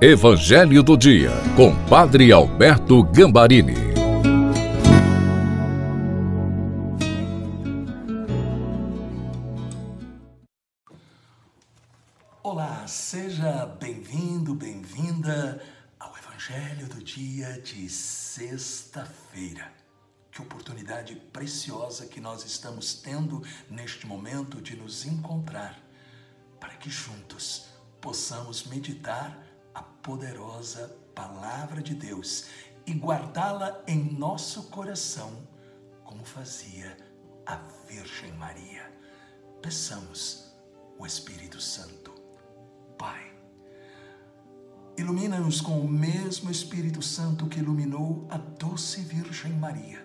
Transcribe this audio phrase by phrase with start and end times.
[0.00, 3.74] Evangelho do Dia, com Padre Alberto Gambarini.
[12.40, 15.60] Olá, seja bem-vindo, bem-vinda
[15.98, 19.66] ao Evangelho do Dia de sexta-feira.
[20.30, 25.76] Que oportunidade preciosa que nós estamos tendo neste momento de nos encontrar,
[26.60, 27.64] para que juntos
[28.00, 29.47] possamos meditar
[29.78, 32.46] a poderosa palavra de Deus
[32.84, 35.30] e guardá-la em nosso coração,
[36.02, 36.96] como fazia
[37.46, 37.54] a
[37.86, 38.92] Virgem Maria.
[39.62, 40.52] Peçamos
[40.98, 42.12] o Espírito Santo.
[42.98, 43.32] Pai,
[44.96, 50.04] ilumina-nos com o mesmo Espírito Santo que iluminou a doce Virgem Maria,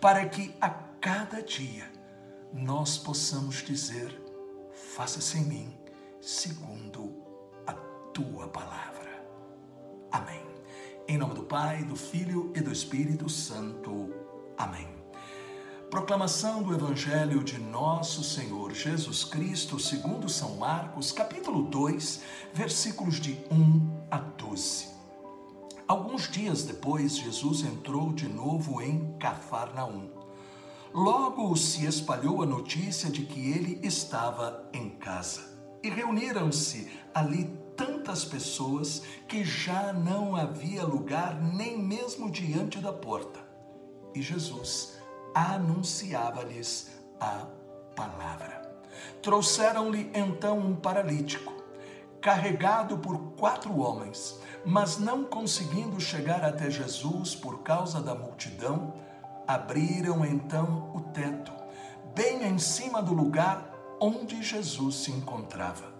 [0.00, 1.90] para que a cada dia
[2.52, 4.16] nós possamos dizer:
[4.94, 5.78] faça-se em mim
[6.20, 7.12] segundo
[7.66, 7.72] a
[8.12, 8.99] tua palavra.
[10.12, 10.40] Amém.
[11.06, 14.12] Em nome do Pai, do Filho e do Espírito Santo.
[14.58, 14.88] Amém.
[15.88, 23.38] Proclamação do Evangelho de Nosso Senhor Jesus Cristo, segundo São Marcos, capítulo 2, versículos de
[23.50, 24.88] 1 a 12.
[25.86, 30.10] Alguns dias depois, Jesus entrou de novo em Cafarnaum.
[30.92, 35.42] Logo se espalhou a notícia de que ele estava em casa.
[35.82, 37.50] E reuniram-se ali
[38.10, 43.38] tantas pessoas que já não havia lugar nem mesmo diante da porta.
[44.12, 44.98] E Jesus
[45.32, 47.46] anunciava-lhes a
[47.94, 48.68] palavra.
[49.22, 51.52] Trouxeram-lhe então um paralítico,
[52.20, 58.92] carregado por quatro homens, mas não conseguindo chegar até Jesus por causa da multidão,
[59.46, 61.52] abriram então o teto,
[62.12, 65.99] bem em cima do lugar onde Jesus se encontrava.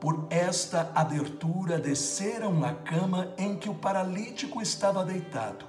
[0.00, 5.64] Por esta abertura desceram a cama em que o paralítico estava deitado.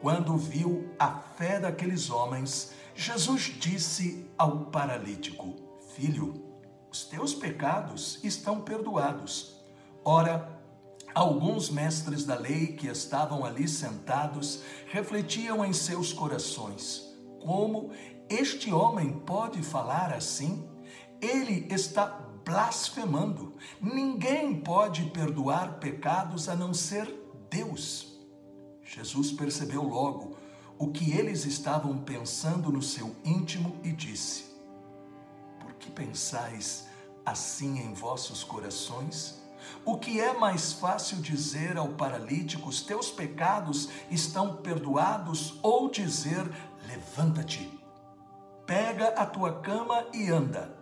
[0.00, 5.54] Quando viu a fé daqueles homens, Jesus disse ao paralítico:
[5.94, 6.44] Filho,
[6.90, 9.56] os teus pecados estão perdoados.
[10.04, 10.56] Ora,
[11.12, 17.02] alguns mestres da lei que estavam ali sentados refletiam em seus corações:
[17.42, 17.90] Como
[18.28, 20.68] este homem pode falar assim?
[21.20, 23.54] Ele está blasfemando.
[23.80, 27.12] Ninguém pode perdoar pecados a não ser
[27.50, 28.16] Deus.
[28.84, 30.36] Jesus percebeu logo
[30.78, 34.44] o que eles estavam pensando no seu íntimo e disse:
[35.58, 36.86] Por que pensais
[37.24, 39.44] assim em vossos corações?
[39.84, 46.48] O que é mais fácil dizer ao paralítico: Os teus pecados estão perdoados, ou dizer:
[46.86, 47.68] Levanta-te,
[48.64, 50.76] pega a tua cama e anda?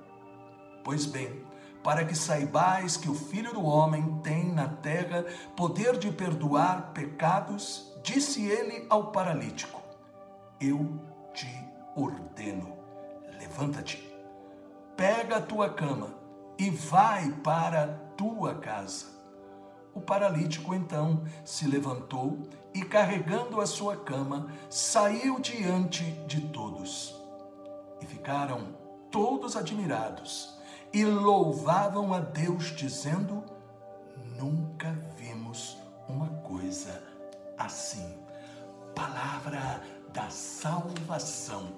[0.82, 1.43] Pois bem,
[1.84, 7.92] para que saibais que o Filho do Homem tem na terra poder de perdoar pecados,
[8.02, 9.82] disse ele ao paralítico:
[10.58, 10.98] Eu
[11.34, 11.46] te
[11.94, 12.78] ordeno,
[13.38, 14.02] levanta-te,
[14.96, 16.08] pega a tua cama
[16.58, 19.12] e vai para tua casa.
[19.92, 27.14] O paralítico então se levantou e, carregando a sua cama, saiu diante de todos.
[28.00, 28.74] E ficaram
[29.10, 30.54] todos admirados
[30.94, 33.42] e louvavam a Deus, dizendo:
[34.38, 35.76] Nunca vimos
[36.08, 37.02] uma coisa
[37.58, 38.16] assim.
[38.94, 39.82] Palavra
[40.12, 41.72] da salvação.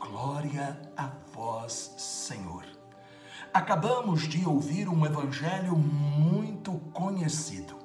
[0.00, 2.64] Glória a vós, Senhor.
[3.52, 7.76] Acabamos de ouvir um evangelho muito conhecido.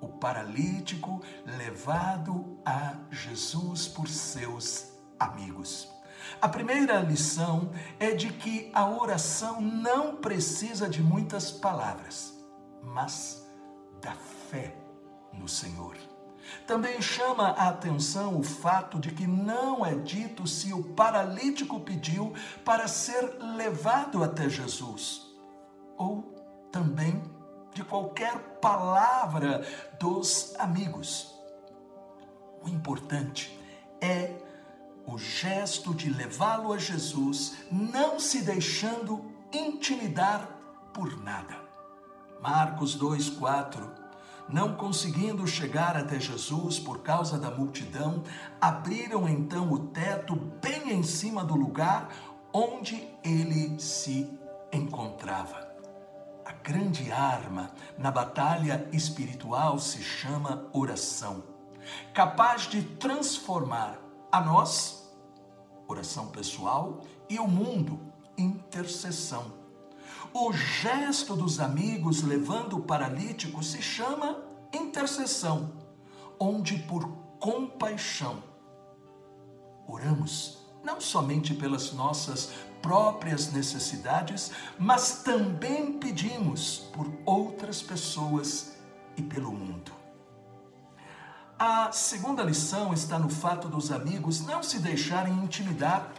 [0.00, 5.99] O paralítico levado a Jesus por seus amigos.
[6.40, 12.34] A primeira lição é de que a oração não precisa de muitas palavras,
[12.82, 13.46] mas
[14.00, 14.14] da
[14.50, 14.74] fé
[15.32, 15.96] no Senhor.
[16.66, 22.32] Também chama a atenção o fato de que não é dito se o paralítico pediu
[22.64, 25.22] para ser levado até Jesus,
[25.96, 26.22] ou
[26.72, 27.22] também
[27.74, 29.64] de qualquer palavra
[29.98, 31.34] dos amigos.
[32.62, 33.56] O importante
[34.00, 34.34] é
[35.10, 40.48] o gesto de levá-lo a Jesus, não se deixando intimidar
[40.94, 41.56] por nada.
[42.40, 44.00] Marcos 2:4
[44.48, 48.24] não conseguindo chegar até Jesus por causa da multidão,
[48.60, 52.08] abriram então o teto bem em cima do lugar
[52.52, 54.28] onde ele se
[54.72, 55.70] encontrava.
[56.44, 61.44] A grande arma na batalha espiritual se chama oração,
[62.12, 63.98] capaz de transformar
[64.32, 64.99] a nós,
[65.90, 67.98] oração pessoal, e o mundo,
[68.36, 69.52] intercessão.
[70.32, 74.38] O gesto dos amigos levando o paralítico se chama
[74.72, 75.72] intercessão,
[76.38, 77.08] onde por
[77.38, 78.42] compaixão
[79.88, 88.76] oramos não somente pelas nossas próprias necessidades, mas também pedimos por outras pessoas
[89.16, 89.99] e pelo mundo.
[91.62, 96.10] A segunda lição está no fato dos amigos não se deixarem intimidar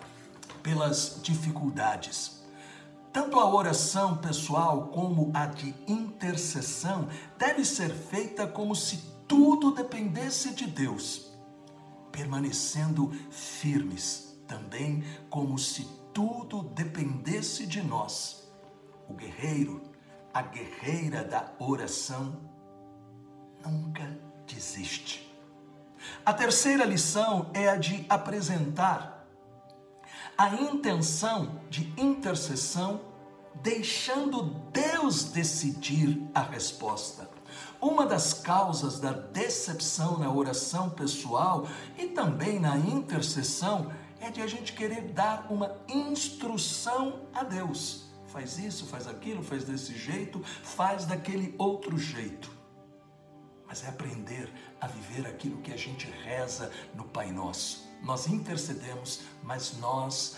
[0.61, 2.43] pelas dificuldades.
[3.11, 7.09] Tanto a oração pessoal como a de intercessão
[7.39, 8.97] deve ser feita como se
[9.27, 11.31] tudo dependesse de Deus,
[12.11, 18.47] permanecendo firmes, também como se tudo dependesse de nós.
[19.09, 19.81] O guerreiro,
[20.31, 22.39] a guerreira da oração,
[23.65, 24.07] nunca
[24.45, 25.30] desiste.
[26.25, 29.21] A terceira lição é a de apresentar
[30.37, 33.01] a intenção de intercessão,
[33.61, 37.29] deixando Deus decidir a resposta.
[37.79, 41.67] Uma das causas da decepção na oração pessoal
[41.97, 48.09] e também na intercessão é de a gente querer dar uma instrução a Deus.
[48.27, 52.60] Faz isso, faz aquilo, faz desse jeito, faz daquele outro jeito
[53.71, 54.51] mas é aprender
[54.81, 57.89] a viver aquilo que a gente reza no Pai Nosso.
[58.03, 60.35] Nós intercedemos, mas nós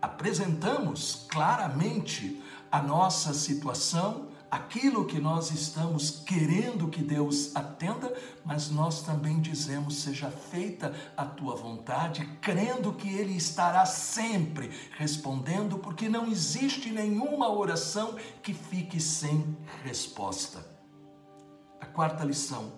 [0.00, 2.42] apresentamos claramente
[2.72, 8.16] a nossa situação, aquilo que nós estamos querendo que Deus atenda,
[8.46, 15.76] mas nós também dizemos: seja feita a tua vontade, crendo que Ele estará sempre respondendo,
[15.76, 19.54] porque não existe nenhuma oração que fique sem
[19.84, 20.79] resposta.
[21.80, 22.72] A quarta lição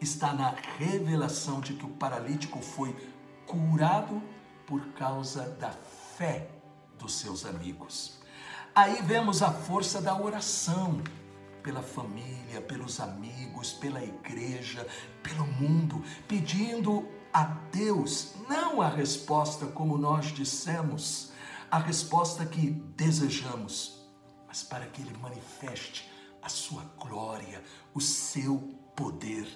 [0.00, 2.94] está na revelação de que o paralítico foi
[3.46, 4.22] curado
[4.66, 6.50] por causa da fé
[6.98, 8.18] dos seus amigos.
[8.74, 11.02] Aí vemos a força da oração
[11.62, 14.86] pela família, pelos amigos, pela igreja,
[15.22, 21.32] pelo mundo, pedindo a Deus não a resposta como nós dissemos,
[21.70, 24.06] a resposta que desejamos,
[24.46, 26.15] mas para que Ele manifeste
[26.46, 27.60] a sua glória,
[27.92, 28.58] o seu
[28.94, 29.48] poder.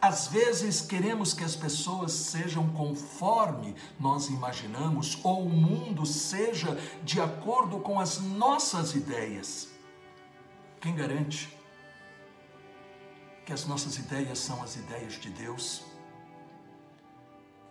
[0.00, 7.20] Às vezes queremos que as pessoas sejam conforme nós imaginamos, ou o mundo seja de
[7.20, 9.68] acordo com as nossas ideias.
[10.80, 11.56] Quem garante
[13.44, 15.82] que as nossas ideias são as ideias de Deus?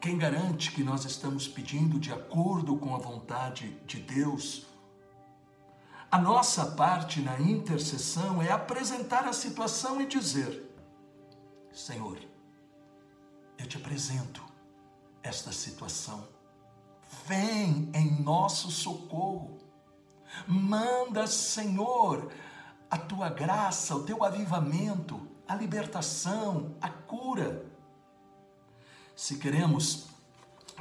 [0.01, 4.70] Quem garante que nós estamos pedindo de acordo com a vontade de Deus
[6.11, 10.69] a nossa parte na intercessão é apresentar a situação e dizer:
[11.71, 12.19] Senhor,
[13.57, 14.43] eu te apresento
[15.23, 16.27] esta situação.
[17.25, 19.57] Vem em nosso socorro.
[20.45, 22.29] Manda, Senhor,
[22.89, 27.65] a tua graça, o teu avivamento, a libertação, a cura.
[29.15, 30.07] Se queremos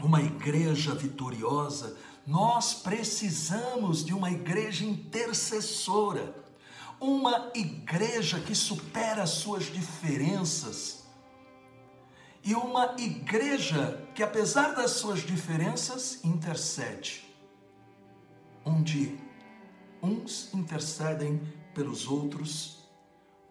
[0.02, 1.96] uma igreja vitoriosa,
[2.30, 6.32] nós precisamos de uma igreja intercessora,
[7.00, 11.02] uma igreja que supera as suas diferenças
[12.44, 17.28] e uma igreja que, apesar das suas diferenças, intercede,
[18.64, 19.18] onde
[20.00, 21.42] uns intercedem
[21.74, 22.88] pelos outros,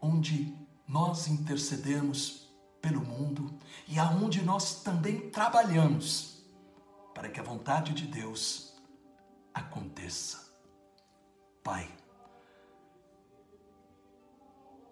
[0.01, 0.55] onde
[0.87, 2.47] nós intercedemos
[2.81, 3.53] pelo mundo
[3.89, 6.45] e aonde nós também trabalhamos
[7.13, 8.68] para que a vontade de Deus
[9.53, 10.49] aconteça.
[11.63, 11.89] Pai,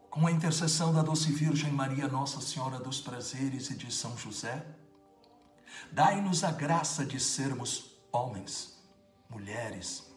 [0.09, 4.65] com a intercessão da doce Virgem Maria, Nossa Senhora dos Prazeres e de São José,
[5.91, 8.77] dai-nos a graça de sermos homens,
[9.29, 10.11] mulheres,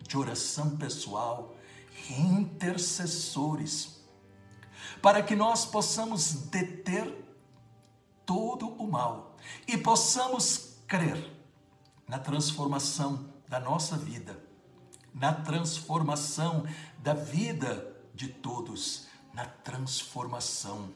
[0.00, 1.54] de oração pessoal
[2.08, 4.02] e intercessores,
[5.02, 7.24] para que nós possamos deter
[8.24, 11.36] todo o mal e possamos crer
[12.06, 14.38] na transformação da nossa vida,
[15.14, 16.66] na transformação
[16.98, 20.92] da vida de todos, na transformação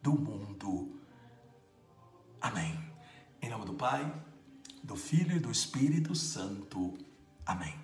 [0.00, 1.00] do mundo.
[2.40, 2.78] Amém.
[3.40, 4.12] Em nome do Pai,
[4.82, 6.96] do Filho e do Espírito Santo.
[7.44, 7.78] Amém.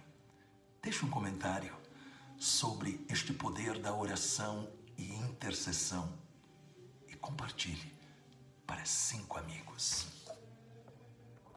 [0.83, 1.77] Deixe um comentário
[2.37, 6.13] sobre este poder da oração e intercessão
[7.09, 7.93] e compartilhe
[8.67, 10.18] para cinco amigos.